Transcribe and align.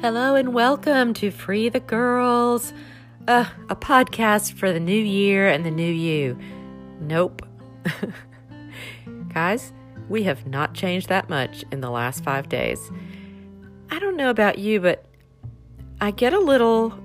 Hello 0.00 0.36
and 0.36 0.54
welcome 0.54 1.12
to 1.14 1.32
Free 1.32 1.68
the 1.68 1.80
Girls, 1.80 2.72
uh, 3.26 3.46
a 3.68 3.74
podcast 3.74 4.52
for 4.52 4.72
the 4.72 4.78
new 4.78 4.92
year 4.92 5.48
and 5.48 5.66
the 5.66 5.72
new 5.72 5.90
you. 5.90 6.38
Nope. 7.00 7.44
Guys, 9.34 9.72
we 10.08 10.22
have 10.22 10.46
not 10.46 10.72
changed 10.72 11.08
that 11.08 11.28
much 11.28 11.64
in 11.72 11.80
the 11.80 11.90
last 11.90 12.22
five 12.22 12.48
days. 12.48 12.92
I 13.90 13.98
don't 13.98 14.16
know 14.16 14.30
about 14.30 14.60
you, 14.60 14.80
but 14.80 15.04
I 16.00 16.12
get 16.12 16.32
a 16.32 16.38
little 16.38 16.96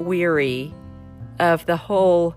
weary 0.00 0.72
of 1.38 1.66
the 1.66 1.76
whole 1.76 2.34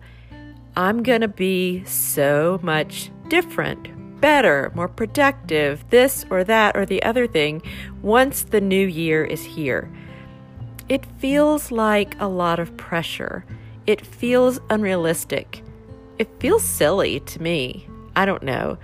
I'm 0.76 1.04
going 1.04 1.22
to 1.22 1.30
be 1.30 1.86
so 1.86 2.60
much 2.62 3.12
different, 3.30 4.20
better, 4.20 4.74
more 4.76 4.90
productive, 4.90 5.90
this 5.90 6.26
or 6.30 6.44
that 6.44 6.76
or 6.76 6.86
the 6.86 7.02
other 7.04 7.28
thing 7.28 7.62
once 8.02 8.44
the 8.44 8.60
new 8.60 8.86
year 8.86 9.24
is 9.24 9.46
here. 9.46 9.90
It 10.92 11.06
feels 11.20 11.72
like 11.72 12.20
a 12.20 12.28
lot 12.28 12.60
of 12.60 12.76
pressure. 12.76 13.46
It 13.88 14.06
feels 14.06 14.60
unrealistic. 14.70 15.64
It 16.20 16.28
feels 16.42 16.64
silly 16.66 17.22
to 17.22 17.42
me. 17.42 17.88
I 18.14 18.26
don't 18.26 18.44
know. 18.44 18.78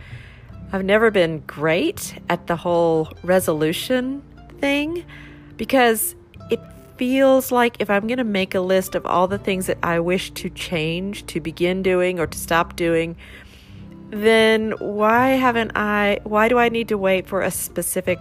I've 0.72 0.86
never 0.86 1.12
been 1.12 1.40
great 1.40 2.18
at 2.30 2.48
the 2.48 2.56
whole 2.56 3.12
resolution 3.24 4.24
thing 4.62 5.04
because 5.58 6.16
it 6.50 6.62
feels 6.96 7.52
like 7.52 7.76
if 7.82 7.90
I'm 7.90 8.08
going 8.08 8.20
to 8.20 8.24
make 8.24 8.56
a 8.56 8.62
list 8.62 8.96
of 8.96 9.06
all 9.06 9.28
the 9.28 9.38
things 9.38 9.68
that 9.68 9.80
I 9.84 10.00
wish 10.00 10.32
to 10.32 10.50
change, 10.50 11.26
to 11.26 11.42
begin 11.42 11.84
doing, 11.84 12.22
or 12.22 12.28
to 12.28 12.38
stop 12.38 12.78
doing, 12.78 13.18
then 14.12 14.72
why 14.80 15.32
haven't 15.32 15.74
I, 15.76 16.22
why 16.24 16.48
do 16.48 16.58
I 16.58 16.70
need 16.70 16.88
to 16.88 16.98
wait 16.98 17.28
for 17.28 17.42
a 17.42 17.52
specific 17.52 18.18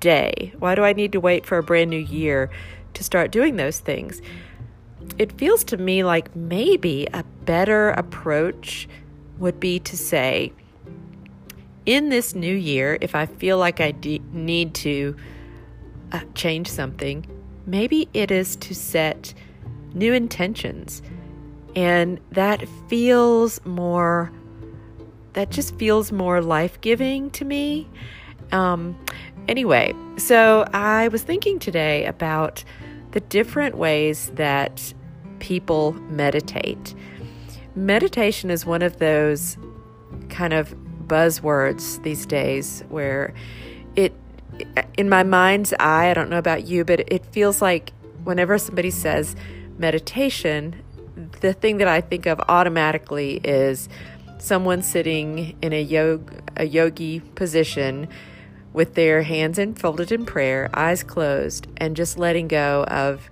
day? 0.00 0.52
Why 0.58 0.74
do 0.74 0.82
I 0.82 0.94
need 0.94 1.12
to 1.12 1.20
wait 1.20 1.46
for 1.46 1.58
a 1.58 1.62
brand 1.62 1.90
new 1.90 1.96
year 1.96 2.50
to 2.94 3.04
start 3.04 3.30
doing 3.30 3.56
those 3.56 3.80
things. 3.80 4.22
It 5.18 5.32
feels 5.32 5.64
to 5.64 5.76
me 5.76 6.02
like 6.04 6.34
maybe 6.34 7.06
a 7.12 7.24
better 7.44 7.90
approach 7.90 8.88
would 9.38 9.60
be 9.60 9.78
to 9.80 9.96
say, 9.96 10.52
in 11.86 12.08
this 12.08 12.34
new 12.34 12.54
year, 12.54 12.96
if 13.00 13.14
I 13.14 13.26
feel 13.26 13.58
like 13.58 13.80
I 13.80 13.90
de- 13.90 14.22
need 14.32 14.74
to 14.76 15.14
uh, 16.12 16.20
change 16.34 16.70
something, 16.70 17.26
maybe 17.66 18.08
it 18.14 18.30
is 18.30 18.56
to 18.56 18.74
set 18.74 19.34
new 19.92 20.12
intentions. 20.12 21.02
And 21.76 22.20
that 22.30 22.66
feels 22.88 23.64
more, 23.66 24.32
that 25.34 25.50
just 25.50 25.76
feels 25.76 26.10
more 26.10 26.40
life 26.40 26.80
giving 26.80 27.30
to 27.32 27.44
me. 27.44 27.88
Um, 28.52 28.98
anyway, 29.48 29.94
so 30.16 30.66
I 30.72 31.08
was 31.08 31.22
thinking 31.22 31.58
today 31.58 32.04
about 32.06 32.64
the 33.12 33.20
different 33.20 33.76
ways 33.76 34.30
that 34.34 34.92
people 35.38 35.92
meditate. 36.10 36.94
Meditation 37.76 38.50
is 38.50 38.64
one 38.64 38.82
of 38.82 38.98
those 38.98 39.56
kind 40.28 40.52
of 40.52 40.74
buzzwords 41.06 42.02
these 42.02 42.26
days 42.26 42.82
where 42.88 43.34
it, 43.94 44.14
in 44.96 45.08
my 45.08 45.22
mind's 45.22 45.74
eye, 45.78 46.10
I 46.10 46.14
don't 46.14 46.30
know 46.30 46.38
about 46.38 46.66
you, 46.66 46.84
but 46.84 47.00
it 47.12 47.26
feels 47.26 47.60
like 47.60 47.92
whenever 48.24 48.58
somebody 48.58 48.90
says 48.90 49.36
meditation, 49.78 50.82
the 51.40 51.52
thing 51.52 51.78
that 51.78 51.88
I 51.88 52.00
think 52.00 52.26
of 52.26 52.40
automatically 52.48 53.40
is 53.44 53.88
someone 54.38 54.82
sitting 54.82 55.56
in 55.62 55.72
a, 55.72 55.82
yoga, 55.82 56.42
a 56.56 56.64
yogi 56.64 57.20
position 57.20 58.08
with 58.74 58.94
their 58.94 59.22
hands 59.22 59.58
enfolded 59.58 60.12
in 60.12 60.26
prayer, 60.26 60.68
eyes 60.74 61.02
closed, 61.02 61.66
and 61.78 61.96
just 61.96 62.18
letting 62.18 62.48
go 62.48 62.84
of 62.88 63.30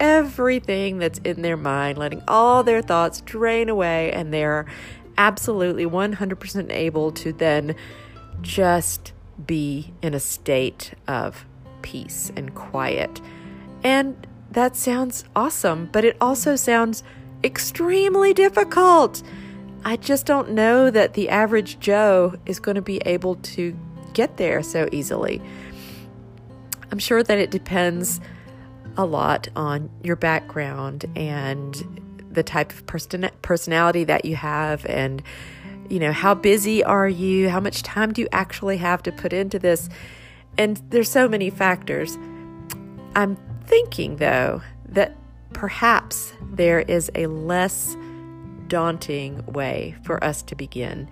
everything 0.00 0.98
that's 0.98 1.18
in 1.18 1.42
their 1.42 1.56
mind, 1.56 1.98
letting 1.98 2.22
all 2.26 2.62
their 2.62 2.80
thoughts 2.80 3.20
drain 3.20 3.68
away, 3.68 4.10
and 4.12 4.32
they're 4.32 4.64
absolutely 5.18 5.84
100% 5.84 6.72
able 6.72 7.10
to 7.10 7.32
then 7.32 7.74
just 8.40 9.12
be 9.44 9.92
in 10.00 10.14
a 10.14 10.20
state 10.20 10.94
of 11.08 11.44
peace 11.82 12.30
and 12.36 12.54
quiet. 12.54 13.20
And 13.82 14.26
that 14.52 14.76
sounds 14.76 15.24
awesome, 15.34 15.88
but 15.92 16.04
it 16.04 16.16
also 16.20 16.54
sounds 16.54 17.02
extremely 17.42 18.32
difficult. 18.32 19.22
I 19.84 19.96
just 19.96 20.26
don't 20.26 20.52
know 20.52 20.90
that 20.90 21.14
the 21.14 21.28
average 21.28 21.80
Joe 21.80 22.34
is 22.46 22.60
going 22.60 22.74
to 22.76 22.82
be 22.82 22.98
able 22.98 23.36
to 23.36 23.76
get 24.12 24.36
there 24.36 24.62
so 24.62 24.88
easily. 24.92 25.40
I'm 26.90 26.98
sure 26.98 27.22
that 27.22 27.38
it 27.38 27.50
depends 27.50 28.20
a 28.96 29.04
lot 29.04 29.48
on 29.54 29.90
your 30.02 30.16
background 30.16 31.04
and 31.14 32.02
the 32.30 32.42
type 32.42 32.72
of 32.72 32.86
person- 32.86 33.30
personality 33.42 34.04
that 34.04 34.24
you 34.24 34.36
have 34.36 34.84
and 34.86 35.22
you 35.88 35.98
know 35.98 36.12
how 36.12 36.34
busy 36.34 36.84
are 36.84 37.08
you? 37.08 37.48
How 37.48 37.60
much 37.60 37.82
time 37.82 38.12
do 38.12 38.20
you 38.20 38.28
actually 38.32 38.76
have 38.76 39.02
to 39.04 39.12
put 39.12 39.32
into 39.32 39.58
this? 39.58 39.88
And 40.58 40.82
there's 40.90 41.10
so 41.10 41.28
many 41.28 41.48
factors. 41.50 42.18
I'm 43.14 43.36
thinking 43.66 44.16
though 44.16 44.62
that 44.86 45.16
perhaps 45.52 46.32
there 46.52 46.80
is 46.80 47.10
a 47.14 47.26
less 47.26 47.96
daunting 48.68 49.44
way 49.46 49.96
for 50.04 50.22
us 50.22 50.42
to 50.42 50.54
begin 50.54 51.08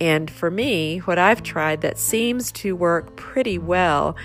and 0.00 0.30
for 0.30 0.50
me, 0.50 0.98
what 0.98 1.18
I've 1.18 1.42
tried 1.42 1.80
that 1.82 1.98
seems 1.98 2.50
to 2.52 2.74
work 2.74 3.16
pretty 3.16 3.58
well 3.58 4.16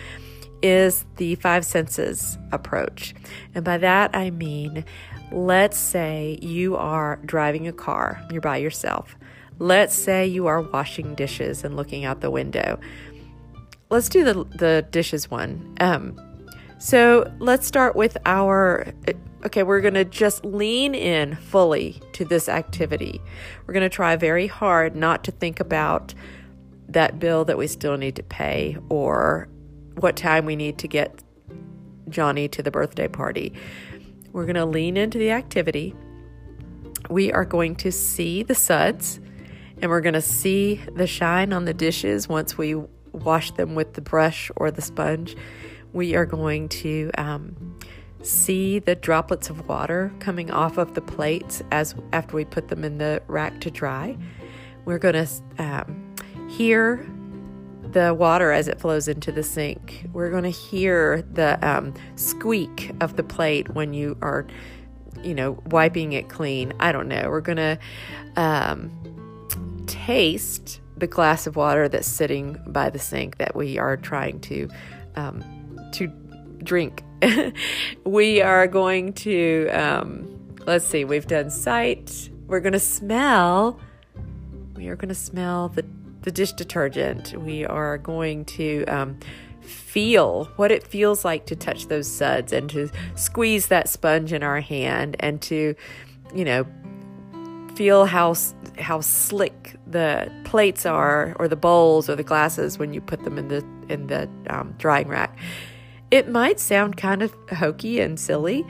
is 0.62 1.06
the 1.18 1.35
five 1.35 1.66
senses 1.66 2.38
approach. 2.51 3.13
And 3.56 3.63
by 3.63 3.78
that, 3.78 4.16
I 4.16 4.31
mean, 4.31 4.84
let's 5.31 5.78
say 5.78 6.39
you 6.41 6.75
are 6.75 7.18
driving 7.25 7.68
a 7.68 7.72
car, 7.72 8.22
you're 8.31 8.41
by 8.41 8.57
yourself. 8.57 9.16
Let's 9.59 9.95
say 9.95 10.25
you 10.25 10.47
are 10.47 10.62
washing 10.62 11.16
dishes 11.16 11.63
and 11.63 11.75
looking 11.75 12.06
out 12.06 12.22
the 12.22 12.31
window. 12.31 12.79
Let's 13.89 14.09
do 14.09 14.23
the, 14.23 14.45
the 14.57 14.88
dishes 14.89 15.29
one. 15.29 15.75
Um, 15.79 16.19
so 16.78 17.31
let's 17.39 17.68
start 17.68 17.95
with 17.95 18.18
our 18.25 18.94
okay, 19.45 19.63
we're 19.63 19.81
going 19.81 19.94
to 19.94 20.05
just 20.05 20.44
lean 20.44 20.94
in 20.94 21.35
fully 21.35 22.01
to 22.13 22.25
this 22.25 22.50
activity. 22.50 23.22
We're 23.66 23.73
going 23.73 23.89
to 23.89 23.89
try 23.89 24.16
very 24.16 24.47
hard 24.47 24.95
not 24.95 25.23
to 25.25 25.31
think 25.31 25.59
about 25.59 26.13
that 26.89 27.19
bill 27.19 27.45
that 27.45 27.57
we 27.57 27.67
still 27.67 27.97
need 27.97 28.16
to 28.16 28.23
pay 28.23 28.77
or 28.89 29.47
what 29.95 30.16
time 30.16 30.45
we 30.45 30.55
need 30.55 30.77
to 30.79 30.88
get 30.88 31.23
Johnny 32.09 32.47
to 32.50 32.63
the 32.63 32.72
birthday 32.72 33.07
party. 33.07 33.53
We're 34.33 34.45
going 34.45 34.55
to 34.55 34.66
lean 34.66 34.97
into 34.97 35.17
the 35.17 35.31
activity. 35.31 35.95
We 37.09 37.31
are 37.31 37.45
going 37.45 37.75
to 37.77 37.91
see 37.91 38.44
the 38.44 38.56
suds 38.56 39.19
and 39.81 39.89
we're 39.89 40.01
going 40.01 40.13
to 40.13 40.21
see 40.21 40.75
the 40.95 41.07
shine 41.07 41.53
on 41.53 41.66
the 41.66 41.73
dishes 41.73 42.27
once 42.27 42.57
we 42.57 42.75
wash 43.11 43.51
them 43.51 43.75
with 43.75 43.94
the 43.94 44.01
brush 44.01 44.51
or 44.56 44.71
the 44.71 44.81
sponge. 44.81 45.35
We 45.94 46.16
are 46.16 46.25
going 46.25 46.69
to 46.69 47.11
um, 47.17 47.79
see 48.22 48.80
the 48.80 48.96
droplets 48.96 49.50
of 49.50 49.68
water 49.68 50.13
coming 50.19 50.52
off 50.52 50.78
of 50.78 50.94
the 50.94 51.02
plates 51.02 51.62
as 51.72 51.96
after 52.13 52.35
we 52.35 52.46
put 52.46 52.68
them 52.68 52.84
in 52.84 52.97
the 52.97 53.22
rack 53.28 53.59
to 53.62 53.72
dry. 53.72 54.18
We're 54.85 55.00
going 55.00 55.25
to 55.25 55.28
um, 55.57 56.16
hear 56.50 57.07
the 57.91 58.13
water 58.13 58.52
as 58.52 58.68
it 58.68 58.80
flows 58.80 59.07
into 59.07 59.31
the 59.31 59.44
sink. 59.44 60.06
We're 60.13 60.30
going 60.30 60.44
to 60.44 60.50
hear 60.50 61.24
the 61.34 61.57
um, 61.68 61.94
squeak 62.16 62.91
of 63.02 63.16
the 63.16 63.24
plate 63.24 63.69
when 63.74 63.94
you 63.94 64.18
are, 64.22 64.46
you 65.24 65.34
know, 65.34 65.62
wiping 65.68 66.13
it 66.13 66.30
clean. 66.30 66.74
I 66.80 66.91
don't 66.91 67.07
know. 67.07 67.30
We're 67.30 67.41
going 67.41 67.57
to 67.57 67.80
um, 68.36 69.86
taste 69.88 70.81
the 70.98 71.07
glass 71.07 71.48
of 71.48 71.56
water 71.56 71.88
that's 71.88 72.07
sitting 72.07 72.62
by 72.68 72.89
the 72.89 73.00
sink 73.00 73.38
that 73.38 73.56
we 73.56 73.77
are 73.77 73.98
trying 73.98 74.39
to 74.42 74.69
um, 75.16 75.44
to 75.94 76.12
drink 76.63 77.03
we 78.06 78.41
are 78.41 78.67
going 78.67 79.13
to, 79.13 79.67
um, 79.69 80.56
let's 80.65 80.85
see, 80.85 81.06
we've 81.06 81.27
done 81.27 81.50
sight. 81.50 82.29
We're 82.47 82.59
going 82.59 82.73
to 82.73 82.79
smell. 82.79 83.79
We 84.75 84.88
are 84.88 84.95
going 84.95 85.09
to 85.09 85.15
smell 85.15 85.69
the, 85.69 85.85
the 86.21 86.31
dish 86.31 86.53
detergent. 86.53 87.33
We 87.33 87.65
are 87.65 87.97
going 87.97 88.45
to 88.45 88.85
um, 88.85 89.19
feel 89.61 90.45
what 90.56 90.71
it 90.71 90.83
feels 90.83 91.25
like 91.25 91.45
to 91.47 91.56
touch 91.56 91.88
those 91.88 92.09
suds 92.09 92.53
and 92.53 92.69
to 92.71 92.89
squeeze 93.15 93.67
that 93.67 93.89
sponge 93.89 94.33
in 94.33 94.44
our 94.44 94.61
hand 94.61 95.15
and 95.19 95.41
to, 95.44 95.75
you 96.33 96.45
know, 96.45 96.65
feel 97.75 98.06
how 98.06 98.35
how 98.77 99.00
slick 99.00 99.77
the 99.88 100.29
plates 100.44 100.85
are 100.85 101.33
or 101.39 101.47
the 101.47 101.56
bowls 101.56 102.09
or 102.09 102.15
the 102.15 102.23
glasses 102.23 102.77
when 102.77 102.94
you 102.94 103.00
put 103.00 103.23
them 103.23 103.38
in 103.38 103.47
the 103.47 103.65
in 103.88 104.07
the 104.07 104.29
um, 104.50 104.73
drying 104.77 105.07
rack 105.07 105.38
it 106.11 106.29
might 106.29 106.59
sound 106.59 106.97
kind 106.97 107.21
of 107.21 107.35
hokey 107.51 108.00
and 108.00 108.19
silly, 108.19 108.65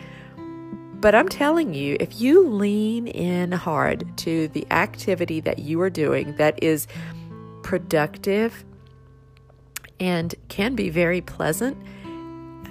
but 0.99 1.15
I'm 1.15 1.29
telling 1.29 1.73
you, 1.73 1.95
if 1.99 2.19
you 2.19 2.45
lean 2.47 3.07
in 3.07 3.53
hard 3.53 4.17
to 4.17 4.49
the 4.49 4.67
activity 4.71 5.39
that 5.41 5.59
you 5.59 5.79
are 5.81 5.89
doing 5.89 6.35
that 6.35 6.61
is 6.61 6.87
productive 7.63 8.65
and 9.99 10.35
can 10.49 10.75
be 10.75 10.89
very 10.89 11.21
pleasant, 11.21 11.77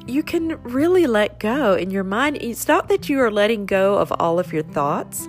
you 0.07 0.23
can 0.23 0.63
really 0.63 1.07
let 1.07 1.41
go 1.41 1.75
in 1.75 1.91
your 1.91 2.05
mind. 2.05 2.39
It's 2.41 2.69
not 2.69 2.89
that 2.89 3.09
you 3.09 3.21
are 3.21 3.31
letting 3.31 3.65
go 3.65 3.97
of 3.97 4.13
all 4.19 4.39
of 4.39 4.53
your 4.53 4.63
thoughts, 4.63 5.27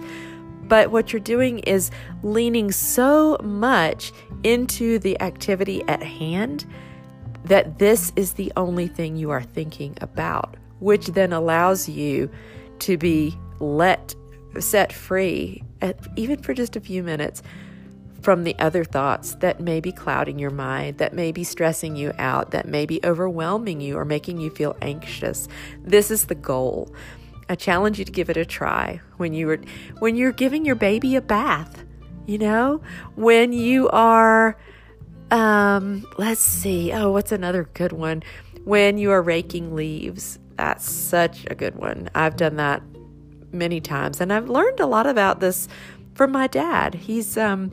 but 0.63 0.91
what 0.91 1.13
you're 1.13 1.19
doing 1.21 1.59
is 1.59 1.91
leaning 2.23 2.71
so 2.71 3.37
much 3.41 4.11
into 4.43 4.99
the 4.99 5.19
activity 5.21 5.83
at 5.87 6.03
hand 6.03 6.65
that 7.49 7.79
this 7.79 8.13
is 8.15 8.33
the 8.33 8.51
only 8.55 8.87
thing 8.87 9.17
you 9.17 9.31
are 9.31 9.43
thinking 9.43 9.97
about, 10.01 10.55
which 10.79 11.07
then 11.07 11.33
allows 11.33 11.89
you 11.89 12.29
to 12.79 12.97
be 12.97 13.37
let 13.59 14.15
set 14.59 14.93
free, 14.93 15.63
at, 15.81 15.99
even 16.15 16.41
for 16.41 16.53
just 16.53 16.75
a 16.75 16.79
few 16.79 17.03
minutes, 17.03 17.43
from 18.21 18.43
the 18.43 18.57
other 18.59 18.83
thoughts 18.83 19.35
that 19.35 19.59
may 19.61 19.79
be 19.79 19.91
clouding 19.91 20.37
your 20.37 20.51
mind, 20.51 20.97
that 20.97 21.13
may 21.13 21.31
be 21.31 21.43
stressing 21.43 21.95
you 21.95 22.11
out, 22.19 22.51
that 22.51 22.67
may 22.67 22.85
be 22.85 22.99
overwhelming 23.03 23.81
you 23.81 23.97
or 23.97 24.05
making 24.05 24.39
you 24.39 24.49
feel 24.49 24.75
anxious. 24.81 25.47
This 25.83 26.11
is 26.11 26.25
the 26.25 26.35
goal. 26.35 26.93
I 27.47 27.55
challenge 27.55 27.97
you 27.97 28.05
to 28.05 28.11
give 28.11 28.29
it 28.29 28.37
a 28.37 28.45
try 28.45 29.01
when 29.17 29.33
you 29.33 29.49
are 29.49 29.59
when 29.99 30.15
you're 30.15 30.31
giving 30.31 30.65
your 30.65 30.75
baby 30.75 31.15
a 31.15 31.21
bath, 31.21 31.83
you 32.27 32.37
know, 32.37 32.81
when 33.15 33.53
you 33.53 33.89
are 33.89 34.55
um 35.31 36.05
let's 36.17 36.41
see. 36.41 36.91
Oh, 36.91 37.11
what's 37.11 37.31
another 37.31 37.69
good 37.73 37.91
one? 37.91 38.23
When 38.63 38.97
you 38.97 39.11
are 39.11 39.21
raking 39.21 39.75
leaves. 39.75 40.39
That's 40.57 40.89
such 40.89 41.45
a 41.49 41.55
good 41.55 41.75
one. 41.75 42.09
I've 42.13 42.35
done 42.35 42.57
that 42.57 42.81
many 43.51 43.79
times 43.81 44.21
and 44.21 44.31
I've 44.31 44.49
learned 44.49 44.79
a 44.79 44.85
lot 44.85 45.07
about 45.07 45.39
this 45.39 45.67
from 46.13 46.31
my 46.31 46.47
dad. 46.47 46.95
He's 46.95 47.37
um 47.37 47.71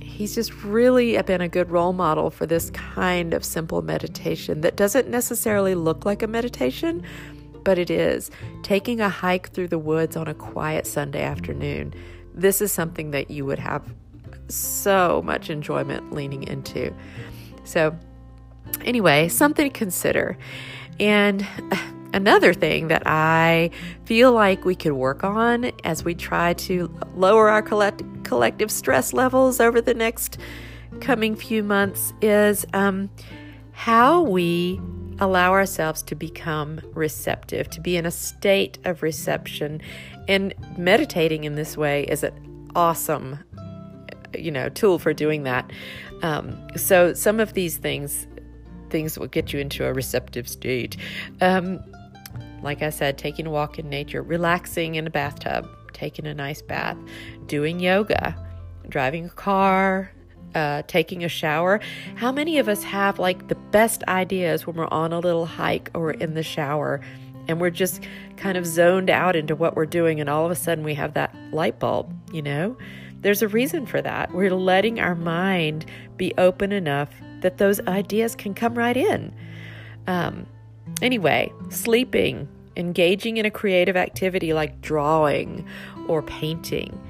he's 0.00 0.34
just 0.34 0.52
really 0.62 1.20
been 1.22 1.40
a 1.40 1.48
good 1.48 1.70
role 1.70 1.92
model 1.92 2.30
for 2.30 2.44
this 2.46 2.70
kind 2.70 3.32
of 3.32 3.44
simple 3.44 3.82
meditation 3.82 4.60
that 4.60 4.76
doesn't 4.76 5.08
necessarily 5.08 5.74
look 5.74 6.04
like 6.04 6.22
a 6.22 6.26
meditation, 6.26 7.02
but 7.64 7.78
it 7.78 7.90
is. 7.90 8.30
Taking 8.62 9.00
a 9.00 9.08
hike 9.08 9.50
through 9.50 9.68
the 9.68 9.78
woods 9.78 10.16
on 10.16 10.28
a 10.28 10.34
quiet 10.34 10.86
Sunday 10.86 11.22
afternoon. 11.22 11.94
This 12.34 12.60
is 12.60 12.72
something 12.72 13.10
that 13.12 13.30
you 13.30 13.44
would 13.46 13.58
have 13.58 13.94
so 14.48 15.22
much 15.24 15.50
enjoyment 15.50 16.12
leaning 16.12 16.42
into. 16.44 16.92
So, 17.64 17.96
anyway, 18.84 19.28
something 19.28 19.70
to 19.70 19.78
consider. 19.78 20.36
And 21.00 21.46
another 22.12 22.52
thing 22.52 22.88
that 22.88 23.02
I 23.06 23.70
feel 24.04 24.32
like 24.32 24.64
we 24.64 24.74
could 24.74 24.92
work 24.92 25.24
on 25.24 25.72
as 25.84 26.04
we 26.04 26.14
try 26.14 26.54
to 26.54 26.94
lower 27.14 27.48
our 27.48 27.62
collect- 27.62 28.02
collective 28.24 28.70
stress 28.70 29.12
levels 29.12 29.60
over 29.60 29.80
the 29.80 29.94
next 29.94 30.38
coming 31.00 31.34
few 31.34 31.62
months 31.62 32.12
is 32.20 32.66
um, 32.74 33.10
how 33.72 34.22
we 34.22 34.80
allow 35.18 35.52
ourselves 35.52 36.02
to 36.02 36.14
become 36.14 36.80
receptive, 36.94 37.68
to 37.70 37.80
be 37.80 37.96
in 37.96 38.06
a 38.06 38.10
state 38.10 38.78
of 38.84 39.02
reception. 39.02 39.80
And 40.28 40.54
meditating 40.76 41.44
in 41.44 41.54
this 41.54 41.76
way 41.76 42.04
is 42.04 42.22
an 42.22 42.32
awesome, 42.74 43.38
you 44.38 44.50
know, 44.50 44.68
tool 44.68 44.98
for 44.98 45.12
doing 45.12 45.42
that. 45.44 45.70
Um, 46.22 46.68
so 46.76 47.14
some 47.14 47.40
of 47.40 47.54
these 47.54 47.76
things, 47.76 48.26
things 48.90 49.18
will 49.18 49.26
get 49.26 49.52
you 49.52 49.60
into 49.60 49.86
a 49.86 49.92
receptive 49.92 50.48
state. 50.48 50.96
Um, 51.40 51.82
like 52.62 52.82
I 52.82 52.90
said, 52.90 53.18
taking 53.18 53.46
a 53.46 53.50
walk 53.50 53.78
in 53.78 53.88
nature, 53.88 54.22
relaxing 54.22 54.94
in 54.94 55.06
a 55.06 55.10
bathtub, 55.10 55.68
taking 55.92 56.26
a 56.26 56.34
nice 56.34 56.62
bath, 56.62 56.96
doing 57.46 57.80
yoga, 57.80 58.36
driving 58.88 59.26
a 59.26 59.30
car, 59.30 60.10
uh, 60.54 60.82
taking 60.86 61.24
a 61.24 61.28
shower. 61.28 61.80
How 62.14 62.30
many 62.30 62.58
of 62.58 62.68
us 62.68 62.82
have 62.84 63.18
like 63.18 63.48
the 63.48 63.54
best 63.54 64.04
ideas 64.04 64.66
when 64.66 64.76
we're 64.76 64.88
on 64.88 65.12
a 65.12 65.18
little 65.18 65.46
hike 65.46 65.90
or 65.94 66.12
in 66.12 66.34
the 66.34 66.42
shower 66.42 67.00
and 67.48 67.60
we're 67.60 67.70
just 67.70 68.02
kind 68.36 68.56
of 68.56 68.66
zoned 68.66 69.10
out 69.10 69.36
into 69.36 69.54
what 69.54 69.76
we're 69.76 69.86
doing, 69.86 70.20
and 70.20 70.28
all 70.28 70.44
of 70.44 70.50
a 70.50 70.56
sudden 70.56 70.84
we 70.84 70.94
have 70.94 71.14
that 71.14 71.34
light 71.52 71.78
bulb, 71.78 72.12
you 72.32 72.42
know? 72.42 72.76
There's 73.22 73.42
a 73.42 73.48
reason 73.48 73.86
for 73.86 74.02
that. 74.02 74.32
We're 74.32 74.54
letting 74.54 75.00
our 75.00 75.14
mind 75.14 75.86
be 76.16 76.32
open 76.38 76.72
enough 76.72 77.08
that 77.40 77.58
those 77.58 77.80
ideas 77.86 78.34
can 78.34 78.54
come 78.54 78.74
right 78.74 78.96
in. 78.96 79.34
Um, 80.06 80.46
Anyway, 81.00 81.52
sleeping, 81.70 82.48
engaging 82.76 83.36
in 83.36 83.46
a 83.46 83.50
creative 83.50 83.96
activity 83.96 84.52
like 84.52 84.80
drawing 84.80 85.66
or 86.08 86.22
painting. 86.22 87.00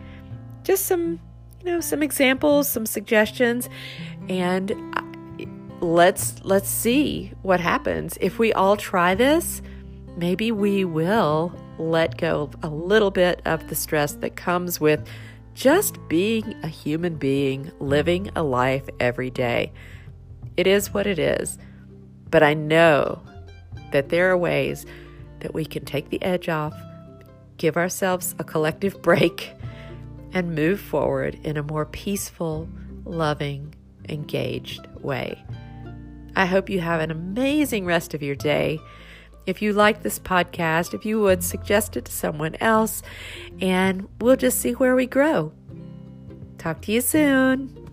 Just 0.62 0.87
some, 0.87 1.20
you 1.61 1.67
know, 1.67 1.81
some 1.81 2.03
examples, 2.03 2.69
some 2.69 2.87
suggestions 2.87 3.69
and 4.29 4.73
let's 5.81 6.43
let's 6.44 6.69
see 6.69 7.32
what 7.43 7.61
happens. 7.61 8.17
If 8.20 8.38
we 8.38 8.53
all 8.53 8.76
try 8.76 9.15
this, 9.15 9.61
maybe 10.17 10.53
we 10.53 10.85
will 10.85 11.53
let 11.79 12.17
go 12.17 12.50
a 12.62 12.69
little 12.69 13.11
bit 13.11 13.43
of 13.44 13.69
the 13.69 13.75
stress 13.75 14.15
that 14.15 14.37
comes 14.37 14.81
with 14.81 15.06
just 15.54 15.99
being 16.08 16.54
a 16.62 16.69
human 16.69 17.16
being, 17.16 17.70
living 17.78 18.31
a 18.34 18.43
life 18.43 18.88
every 19.00 19.31
day. 19.31 19.72
It 20.56 20.66
is 20.66 20.93
what 20.93 21.06
it 21.06 21.19
is. 21.19 21.58
But 22.31 22.43
I 22.43 22.54
know 22.54 23.22
that 23.93 24.08
there 24.08 24.31
are 24.31 24.37
ways 24.37 24.87
that 25.40 25.54
we 25.54 25.64
can 25.64 25.84
take 25.84 26.08
the 26.08 26.22
edge 26.22 26.49
off, 26.49 26.75
give 27.56 27.76
ourselves 27.76 28.34
a 28.38 28.44
collective 28.44 29.00
break, 29.02 29.52
and 30.32 30.54
move 30.54 30.81
forward 30.81 31.38
in 31.44 31.56
a 31.56 31.62
more 31.62 31.84
peaceful, 31.84 32.69
loving, 33.05 33.75
engaged 34.08 34.87
way. 35.00 35.44
I 36.34 36.46
hope 36.46 36.70
you 36.70 36.81
have 36.81 37.00
an 37.00 37.10
amazing 37.10 37.84
rest 37.84 38.14
of 38.14 38.22
your 38.22 38.34
day. 38.34 38.78
If 39.47 39.61
you 39.61 39.73
like 39.73 40.03
this 40.03 40.19
podcast, 40.19 40.94
if 40.94 41.05
you 41.05 41.21
would 41.21 41.43
suggest 41.43 41.97
it 41.97 42.05
to 42.06 42.12
someone 42.12 42.55
else, 42.56 43.03
and 43.61 44.09
we'll 44.21 44.37
just 44.37 44.61
see 44.61 44.73
where 44.73 44.94
we 44.94 45.06
grow. 45.06 45.53
Talk 46.59 46.81
to 46.83 46.93
you 46.93 47.00
soon. 47.00 47.92